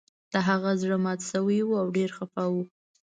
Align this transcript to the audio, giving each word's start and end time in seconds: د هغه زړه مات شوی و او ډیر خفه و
د 0.31 0.33
هغه 0.47 0.71
زړه 0.81 0.97
مات 1.03 1.19
شوی 1.29 1.59
و 1.63 1.71
او 1.81 1.87
ډیر 1.97 2.09
خفه 2.17 2.43
و 2.53 2.55